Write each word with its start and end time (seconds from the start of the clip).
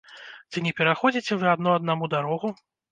Ці 0.53 0.63
не 0.69 0.71
пераходзіце 0.81 1.33
вы 1.45 1.53
адно 1.55 1.79
аднаму 1.83 2.13
дарогу? 2.17 2.47